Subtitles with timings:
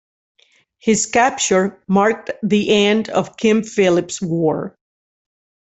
[0.79, 4.75] His capture marked the end of King Philip's War.